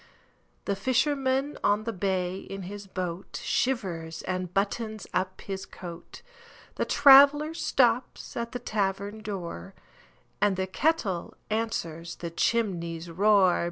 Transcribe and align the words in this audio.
The 0.65 0.75
fisherman 0.75 1.59
on 1.63 1.83
the 1.83 1.93
bay 1.93 2.37
in 2.39 2.63
his 2.63 2.87
boatShivers 2.87 4.23
and 4.27 4.51
buttons 4.51 5.05
up 5.13 5.41
his 5.41 5.63
coat; 5.67 6.23
The 6.73 6.85
traveller 6.85 7.53
stops 7.53 8.35
at 8.35 8.51
the 8.51 8.57
tavern 8.57 9.21
door, 9.21 9.75
And 10.41 10.55
the 10.55 10.65
kettle 10.65 11.35
answers 11.51 12.15
the 12.15 12.31
chimney's 12.31 13.11
roar. 13.11 13.59